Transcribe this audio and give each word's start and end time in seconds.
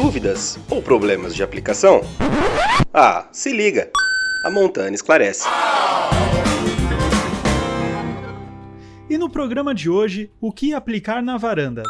Dúvidas 0.00 0.56
ou 0.70 0.80
problemas 0.80 1.34
de 1.34 1.42
aplicação? 1.42 2.02
Ah, 2.94 3.28
se 3.32 3.50
liga! 3.50 3.90
A 4.44 4.48
Montana 4.48 4.94
esclarece. 4.94 5.48
E 9.10 9.18
no 9.18 9.28
programa 9.28 9.74
de 9.74 9.90
hoje, 9.90 10.30
o 10.40 10.52
que 10.52 10.72
aplicar 10.72 11.20
na 11.20 11.36
varanda? 11.36 11.82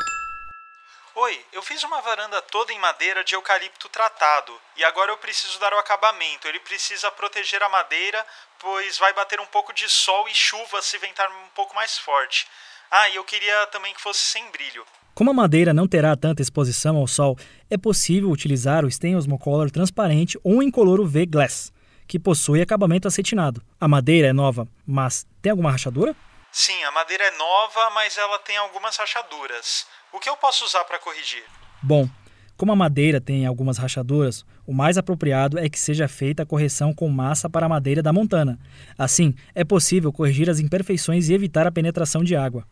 Oi, 1.17 1.45
eu 1.53 1.61
fiz 1.61 1.85
uma 1.85 2.01
varanda 2.01 2.41
toda 2.41 2.73
em 2.73 2.79
madeira 2.79 3.23
de 3.23 3.34
eucalipto 3.34 3.91
tratado 3.91 4.59
e 4.75 4.84
agora 4.84 5.12
eu 5.12 5.18
preciso 5.18 5.61
dar 5.61 5.75
o 5.75 5.79
acabamento. 5.79 6.48
Ele 6.48 6.61
precisa 6.61 7.11
proteger 7.11 7.62
a 7.62 7.68
madeira, 7.68 8.25
pois 8.59 8.96
vai 8.96 9.12
bater 9.12 9.38
um 9.38 9.46
pouco 9.46 9.70
de 9.75 9.86
sol 9.86 10.27
e 10.30 10.34
chuva 10.34 10.80
se 10.80 10.96
ventar 10.96 11.29
um 11.30 11.48
pouco 11.54 11.75
mais 11.75 11.98
forte. 11.98 12.46
Ah, 12.91 13.09
e 13.11 13.16
eu 13.16 13.25
queria 13.25 13.66
também 13.66 13.93
que 13.93 14.00
fosse 14.00 14.21
sem 14.21 14.50
brilho. 14.50 14.84
Como 15.14 15.30
a 15.30 15.34
madeira 15.34 15.75
não 15.75 15.86
terá 15.86 16.16
tanta 16.16 16.41
exposição 16.41 16.96
ao 16.96 17.07
sol, 17.07 17.36
é 17.68 17.77
possível 17.77 18.30
utilizar 18.30 18.85
o 18.85 18.89
Stain 18.89 19.17
Osmocolor 19.17 19.71
transparente 19.71 20.39
ou 20.43 20.63
incolor 20.63 21.00
UV 21.00 21.27
Glass, 21.27 21.72
que 22.07 22.18
possui 22.18 22.63
acabamento 22.63 23.07
acetinado. 23.07 23.61
A 23.80 23.86
madeira 23.86 24.29
é 24.29 24.32
nova, 24.32 24.66
mas 24.86 25.27
tem 25.43 25.50
alguma 25.50 25.71
rachadura? 25.71 26.16
Sim, 26.50 26.82
a 26.85 26.93
madeira 26.93 27.25
é 27.25 27.30
nova, 27.36 27.90
mas 27.94 28.16
ela 28.16 28.39
tem 28.39 28.57
algumas 28.57 28.96
rachaduras. 28.96 29.86
O 30.13 30.18
que 30.18 30.30
eu 30.30 30.36
posso 30.36 30.64
usar 30.64 30.85
para 30.85 30.99
corrigir? 30.99 31.44
Bom, 31.82 32.08
como 32.56 32.72
a 32.72 32.77
madeira 32.77 33.20
tem 33.20 33.44
algumas 33.44 33.77
rachaduras, 33.77 34.47
o 34.66 34.72
mais 34.72 34.97
apropriado 34.97 35.58
é 35.58 35.69
que 35.69 35.78
seja 35.78 36.08
feita 36.08 36.42
a 36.42 36.47
correção 36.47 36.94
com 36.94 37.08
massa 37.08 37.50
para 37.50 37.66
a 37.66 37.69
madeira 37.69 38.02
da 38.02 38.12
montana. 38.12 38.58
Assim, 38.97 39.34
é 39.55 39.62
possível 39.62 40.12
corrigir 40.12 40.48
as 40.48 40.58
imperfeições 40.58 41.28
e 41.28 41.34
evitar 41.34 41.66
a 41.66 41.72
penetração 41.72 42.25
de 42.25 42.34
água. 42.34 42.66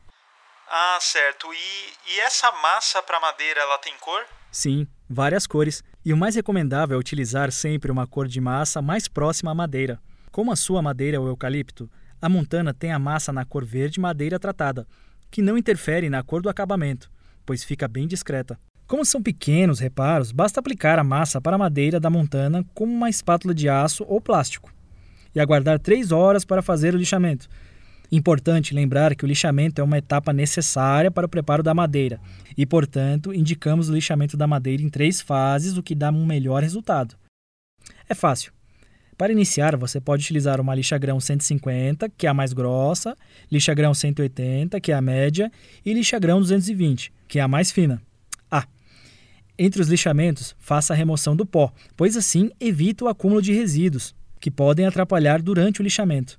Ah, 0.68 0.98
certo. 1.00 1.46
E, 1.52 2.14
e 2.14 2.20
essa 2.20 2.50
massa 2.52 3.02
para 3.02 3.20
madeira, 3.20 3.60
ela 3.60 3.78
tem 3.78 3.94
cor? 4.00 4.24
Sim, 4.50 4.86
várias 5.08 5.46
cores. 5.46 5.82
E 6.04 6.12
o 6.12 6.16
mais 6.16 6.34
recomendável 6.34 6.96
é 6.96 7.00
utilizar 7.00 7.50
sempre 7.52 7.90
uma 7.90 8.06
cor 8.06 8.26
de 8.28 8.40
massa 8.40 8.82
mais 8.82 9.08
próxima 9.08 9.50
à 9.50 9.54
madeira. 9.54 10.00
Como 10.30 10.52
a 10.52 10.56
sua 10.56 10.82
madeira 10.82 11.16
é 11.16 11.20
o 11.20 11.28
eucalipto, 11.28 11.90
a 12.20 12.28
montana 12.28 12.74
tem 12.74 12.92
a 12.92 12.98
massa 12.98 13.32
na 13.32 13.44
cor 13.44 13.64
verde 13.64 14.00
madeira 14.00 14.38
tratada, 14.38 14.86
que 15.30 15.42
não 15.42 15.56
interfere 15.56 16.10
na 16.10 16.22
cor 16.22 16.42
do 16.42 16.48
acabamento 16.48 17.10
pois 17.46 17.62
fica 17.62 17.86
bem 17.86 18.08
discreta. 18.08 18.58
Como 18.86 19.04
são 19.04 19.22
pequenos 19.22 19.78
reparos, 19.78 20.32
basta 20.32 20.60
aplicar 20.60 20.98
a 20.98 21.04
massa 21.04 21.40
para 21.40 21.54
a 21.54 21.58
madeira 21.58 21.98
da 21.98 22.10
montana 22.10 22.64
com 22.74 22.84
uma 22.84 23.08
espátula 23.08 23.54
de 23.54 23.68
aço 23.68 24.04
ou 24.08 24.20
plástico 24.20 24.70
e 25.34 25.40
aguardar 25.40 25.78
3 25.78 26.12
horas 26.12 26.44
para 26.44 26.62
fazer 26.62 26.94
o 26.94 26.98
lixamento. 26.98 27.48
Importante 28.10 28.74
lembrar 28.74 29.14
que 29.14 29.24
o 29.24 29.26
lixamento 29.26 29.80
é 29.80 29.84
uma 29.84 29.98
etapa 29.98 30.32
necessária 30.32 31.10
para 31.10 31.26
o 31.26 31.28
preparo 31.28 31.62
da 31.62 31.74
madeira 31.74 32.20
e, 32.56 32.64
portanto, 32.64 33.34
indicamos 33.34 33.88
o 33.88 33.94
lixamento 33.94 34.36
da 34.36 34.46
madeira 34.46 34.82
em 34.82 34.88
três 34.88 35.20
fases, 35.20 35.76
o 35.76 35.82
que 35.82 35.94
dá 35.94 36.10
um 36.10 36.24
melhor 36.24 36.62
resultado. 36.62 37.16
É 38.08 38.14
fácil. 38.14 38.52
Para 39.16 39.32
iniciar, 39.32 39.76
você 39.76 39.98
pode 39.98 40.24
utilizar 40.24 40.60
uma 40.60 40.74
lixa-grão 40.74 41.18
150, 41.18 42.10
que 42.10 42.26
é 42.26 42.30
a 42.30 42.34
mais 42.34 42.52
grossa, 42.52 43.16
lixa-grão 43.50 43.94
180, 43.94 44.78
que 44.78 44.92
é 44.92 44.94
a 44.94 45.00
média, 45.00 45.50
e 45.84 45.94
lixa-grão 45.94 46.38
220, 46.38 47.12
que 47.26 47.38
é 47.38 47.42
a 47.42 47.48
mais 47.48 47.70
fina. 47.70 48.00
Ah, 48.50 48.66
entre 49.58 49.80
os 49.80 49.88
lixamentos, 49.88 50.54
faça 50.58 50.92
a 50.92 50.96
remoção 50.96 51.34
do 51.34 51.46
pó, 51.46 51.72
pois 51.96 52.14
assim 52.14 52.50
evita 52.60 53.06
o 53.06 53.08
acúmulo 53.08 53.40
de 53.40 53.54
resíduos, 53.54 54.14
que 54.38 54.50
podem 54.50 54.84
atrapalhar 54.86 55.40
durante 55.40 55.80
o 55.80 55.82
lixamento. 55.82 56.38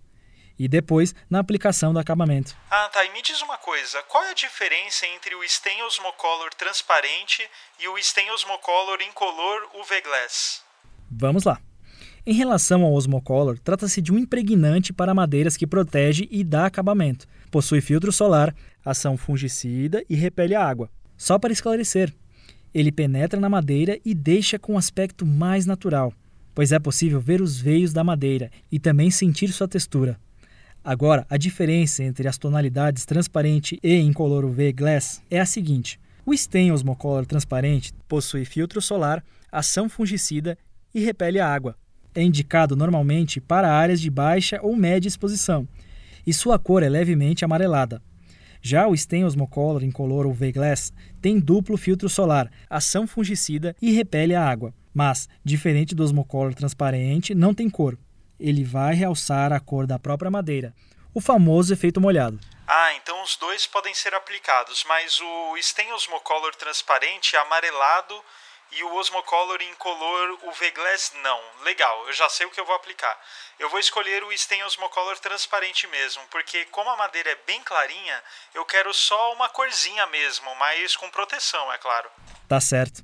E 0.60 0.68
depois, 0.68 1.14
na 1.30 1.40
aplicação 1.40 1.94
do 1.94 2.00
acabamento. 2.00 2.56
Ah, 2.70 2.90
tá. 2.90 3.06
E 3.06 3.12
me 3.14 3.22
diz 3.22 3.42
uma 3.42 3.58
coisa: 3.58 4.02
qual 4.04 4.24
é 4.24 4.32
a 4.32 4.34
diferença 4.34 5.06
entre 5.08 5.36
o 5.36 5.44
Stain 5.44 5.82
Osmocolor 5.84 6.54
transparente 6.58 7.48
e 7.80 7.88
o 7.88 7.98
Stain 7.98 8.30
Osmocolor 8.32 9.02
incolor 9.02 9.70
UV 9.80 10.02
Glass? 10.02 10.64
Vamos 11.12 11.44
lá. 11.44 11.62
Em 12.26 12.34
relação 12.34 12.84
ao 12.84 12.92
Osmocolor, 12.92 13.58
trata-se 13.60 14.02
de 14.02 14.12
um 14.12 14.18
impregnante 14.18 14.92
para 14.92 15.14
madeiras 15.14 15.56
que 15.56 15.66
protege 15.66 16.28
e 16.30 16.44
dá 16.44 16.66
acabamento. 16.66 17.26
Possui 17.50 17.80
filtro 17.80 18.12
solar, 18.12 18.54
ação 18.84 19.16
fungicida 19.16 20.04
e 20.10 20.16
repele 20.16 20.54
a 20.54 20.68
água. 20.68 20.90
Só 21.16 21.40
para 21.40 21.54
esclarecer, 21.54 22.14
ele 22.74 22.92
penetra 22.92 23.40
na 23.40 23.48
madeira 23.48 23.98
e 24.04 24.14
deixa 24.14 24.60
com 24.60 24.74
um 24.74 24.78
aspecto 24.78 25.26
mais 25.26 25.66
natural, 25.66 26.14
pois 26.54 26.74
é 26.74 26.80
possível 26.80 27.22
ver 27.22 27.42
os 27.42 27.60
veios 27.60 27.94
da 27.94 28.04
madeira 28.04 28.52
e 28.70 28.78
também 28.78 29.10
sentir 29.10 29.48
sua 29.54 29.68
textura. 29.68 30.20
Agora, 30.90 31.28
a 31.30 31.36
diferença 31.36 32.02
entre 32.02 32.30
as 32.30 32.38
tonalidades 32.38 33.04
transparente 33.04 33.78
e 33.84 33.98
incolor 33.98 34.46
UV 34.46 34.72
Glass 34.72 35.22
é 35.30 35.38
a 35.38 35.46
seguinte: 35.46 36.00
o 36.26 36.34
Stain 36.34 36.72
Osmocolor 36.72 37.26
transparente 37.26 37.92
possui 38.08 38.46
filtro 38.46 38.82
solar, 38.82 39.22
ação 39.52 39.90
fungicida 39.90 40.58
e 40.96 41.02
repele 41.04 41.42
a 41.42 41.54
água, 41.54 41.76
é 42.16 42.24
indicado 42.24 42.74
normalmente 42.74 43.42
para 43.42 43.70
áreas 43.70 44.00
de 44.00 44.10
baixa 44.10 44.62
ou 44.64 44.78
média 44.78 45.10
exposição, 45.10 45.68
e 46.26 46.32
sua 46.32 46.58
cor 46.58 46.82
é 46.82 46.88
levemente 46.88 47.44
amarelada. 47.44 48.02
Já 48.62 48.88
o 48.88 48.96
Stain 48.96 49.26
Osmocolor 49.26 49.84
incolor 49.84 50.26
ou 50.26 50.34
V-Glass 50.34 50.94
tem 51.22 51.38
duplo 51.38 51.76
filtro 51.76 52.08
solar, 52.08 52.50
ação 52.70 53.06
fungicida 53.06 53.76
e 53.82 53.92
repele 53.92 54.34
a 54.34 54.50
água, 54.50 54.74
mas, 54.94 55.28
diferente 55.44 55.94
do 55.94 56.02
Osmocolor 56.02 56.54
transparente, 56.54 57.36
não 57.36 57.54
tem 57.54 57.70
cor. 57.70 57.98
Ele 58.40 58.64
vai 58.64 58.94
realçar 58.94 59.52
a 59.52 59.60
cor 59.60 59.88
da 59.88 59.98
própria 59.98 60.32
madeira, 60.32 60.74
o 61.14 61.22
famoso 61.22 61.74
efeito 61.74 62.00
molhado. 62.00 62.40
Ah, 62.68 62.94
então 62.96 63.24
os 63.24 63.38
dois 63.38 63.66
podem 63.66 63.94
ser 63.94 64.14
aplicados, 64.14 64.84
mas 64.84 65.20
o 65.20 65.58
Stain 65.58 65.92
Osmocolor 65.94 66.54
transparente 66.56 67.36
é 67.36 67.40
amarelado 67.40 68.14
e 68.72 68.84
o 68.84 68.96
Osmocolor 68.96 69.62
incolor 69.62 70.38
UV 70.44 70.72
Glass 70.72 71.14
não. 71.24 71.40
Legal, 71.64 72.06
eu 72.08 72.14
já 72.14 72.28
sei 72.28 72.46
o 72.46 72.52
que 72.52 72.60
eu 72.60 72.66
vou 72.66 72.76
aplicar. 72.76 73.18
Eu 73.58 73.70
vou 73.70 73.80
escolher 73.80 74.24
o 74.24 74.34
Stain 74.34 74.64
Osmocolor 74.64 75.18
transparente 75.20 75.88
mesmo, 75.88 76.22
porque 76.30 76.66
como 76.66 76.90
a 76.90 76.98
madeira 76.98 77.30
é 77.32 77.38
bem 77.48 77.62
clarinha, 77.64 78.22
eu 78.54 78.66
quero 78.66 78.94
só 78.94 79.34
uma 79.34 79.50
corzinha 79.50 80.06
mesmo, 80.08 80.54
mas 80.56 80.96
com 80.96 81.10
proteção, 81.10 81.72
é 81.72 81.78
claro. 81.78 82.10
Tá 82.48 82.60
certo. 82.60 83.04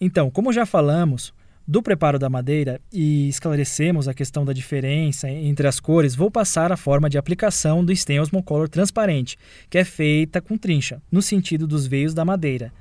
Então, 0.00 0.30
como 0.30 0.52
já 0.52 0.66
falamos 0.66 1.32
do 1.66 1.82
preparo 1.82 2.18
da 2.18 2.30
madeira 2.30 2.80
e 2.92 3.28
esclarecemos 3.28 4.06
a 4.06 4.14
questão 4.14 4.44
da 4.44 4.52
diferença 4.52 5.28
entre 5.28 5.66
as 5.66 5.80
cores, 5.80 6.14
vou 6.14 6.30
passar 6.30 6.70
a 6.70 6.76
forma 6.76 7.10
de 7.10 7.18
aplicação 7.18 7.84
do 7.84 7.92
Stain 7.92 8.20
Osmocolor 8.20 8.68
transparente, 8.68 9.36
que 9.68 9.78
é 9.78 9.84
feita 9.84 10.40
com 10.40 10.56
trincha, 10.56 11.02
no 11.10 11.20
sentido 11.20 11.66
dos 11.66 11.86
veios 11.86 12.14
da 12.14 12.24
madeira 12.24 12.72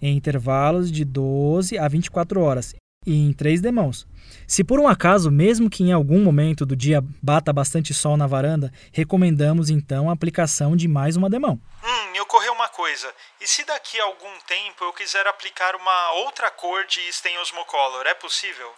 em 0.00 0.16
intervalos 0.16 0.90
de 0.90 1.04
12 1.04 1.78
a 1.78 1.86
24 1.86 2.40
horas 2.40 2.74
e 3.06 3.14
em 3.14 3.32
três 3.32 3.60
demãos. 3.60 4.06
Se 4.46 4.62
por 4.62 4.78
um 4.78 4.86
acaso, 4.86 5.30
mesmo 5.30 5.70
que 5.70 5.82
em 5.82 5.92
algum 5.92 6.22
momento 6.22 6.66
do 6.66 6.76
dia 6.76 7.02
bata 7.22 7.52
bastante 7.52 7.94
sol 7.94 8.16
na 8.16 8.26
varanda, 8.26 8.72
recomendamos 8.92 9.70
então 9.70 10.08
a 10.08 10.12
aplicação 10.12 10.76
de 10.76 10.86
mais 10.86 11.16
uma 11.16 11.30
demão. 11.30 11.58
Me 12.12 12.20
ocorreu 12.20 12.52
uma 12.52 12.68
coisa. 12.68 13.12
E 13.40 13.46
se 13.46 13.64
daqui 13.64 14.00
a 14.00 14.04
algum 14.04 14.40
tempo 14.46 14.84
eu 14.84 14.92
quiser 14.92 15.26
aplicar 15.26 15.76
uma 15.76 16.12
outra 16.24 16.50
cor 16.50 16.84
de 16.86 17.00
Stain 17.12 17.38
Osmocolor, 17.38 18.06
é 18.06 18.14
possível? 18.14 18.72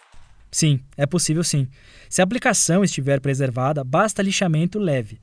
Sim, 0.51 0.83
é 0.95 1.05
possível 1.05 1.43
sim. 1.43 1.67
Se 2.09 2.21
a 2.21 2.23
aplicação 2.23 2.83
estiver 2.83 3.19
preservada, 3.19 3.83
basta 3.83 4.21
lixamento 4.21 4.77
leve. 4.77 5.19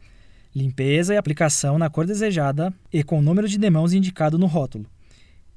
Limpeza 0.55 1.15
e 1.15 1.17
aplicação 1.17 1.79
na 1.79 1.89
cor 1.89 2.05
desejada 2.05 2.75
e 2.93 3.05
com 3.05 3.21
o 3.21 3.23
número 3.23 3.47
de 3.47 3.59
demãos 3.59 3.93
indicado 3.93 4.37
no 4.39 4.47
rótulo. 4.47 4.87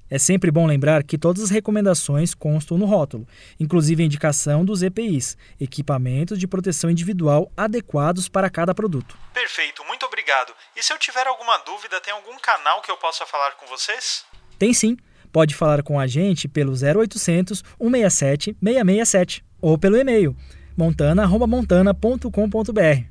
É 0.09 0.19
sempre 0.19 0.51
bom 0.51 0.67
lembrar 0.67 1.03
que 1.03 1.17
todas 1.17 1.41
as 1.41 1.49
recomendações 1.49 2.35
constam 2.35 2.77
no 2.77 2.85
rótulo, 2.85 3.27
inclusive 3.59 4.03
a 4.03 4.05
indicação 4.05 4.63
dos 4.63 4.83
EPIs, 4.83 5.35
equipamentos 5.59 6.37
de 6.37 6.45
proteção 6.45 6.91
individual 6.91 7.51
adequados 7.57 8.29
para 8.29 8.47
cada 8.47 8.75
produto. 8.75 9.17
Perfeito, 9.33 9.83
muito 9.85 9.92
obrigado. 10.23 10.53
E 10.75 10.81
se 10.81 10.91
eu 10.93 10.97
tiver 10.97 11.27
alguma 11.27 11.57
dúvida, 11.59 12.01
tem 12.01 12.11
algum 12.13 12.39
canal 12.39 12.81
que 12.81 12.89
eu 12.89 12.97
possa 12.97 13.23
falar 13.25 13.51
com 13.51 13.67
vocês? 13.67 14.25
Tem 14.57 14.73
sim. 14.73 14.97
Pode 15.31 15.53
falar 15.53 15.83
com 15.83 15.99
a 15.99 16.07
gente 16.07 16.47
pelo 16.47 16.71
0800 16.71 17.63
167 17.77 18.55
667 18.63 19.45
ou 19.61 19.77
pelo 19.77 19.97
e-mail 19.97 20.35
montana@montana.com.br. 20.77 23.03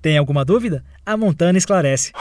Tem 0.00 0.16
alguma 0.18 0.44
dúvida? 0.44 0.84
A 1.04 1.16
Montana 1.16 1.58
esclarece. 1.58 2.12